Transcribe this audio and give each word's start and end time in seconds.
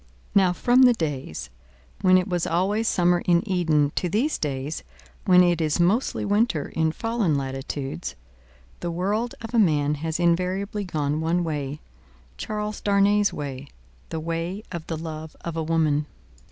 Now, 0.33 0.51
from 0.51 0.81
the 0.81 0.95
days 0.95 1.51
when 2.01 2.17
it 2.17 2.27
was 2.27 2.47
always 2.47 2.87
summer 2.87 3.19
in 3.25 3.47
Eden, 3.47 3.91
to 3.97 4.09
these 4.09 4.39
days 4.39 4.81
when 5.25 5.43
it 5.43 5.61
is 5.61 5.79
mostly 5.79 6.25
winter 6.25 6.69
in 6.69 6.91
fallen 6.91 7.37
latitudes, 7.37 8.15
the 8.79 8.89
world 8.89 9.35
of 9.41 9.53
a 9.53 9.59
man 9.59 9.93
has 10.01 10.19
invariably 10.19 10.85
gone 10.85 11.21
one 11.21 11.43
way 11.43 11.81
Charles 12.35 12.81
Darnay's 12.81 13.31
way 13.31 13.67
the 14.09 14.19
way 14.19 14.63
of 14.71 14.87
the 14.87 14.97
love 14.97 15.35
of 15.41 15.55
a 15.55 15.61
woman. 15.61 16.07